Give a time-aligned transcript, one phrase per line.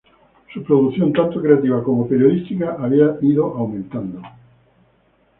[0.51, 4.19] Su producción, tanto creativa como periodística, había ido aumentando.